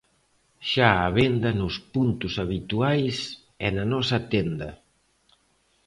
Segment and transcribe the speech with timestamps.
[0.71, 3.15] Xa á venda nos puntos habituais
[3.65, 4.69] e na nosa tenda.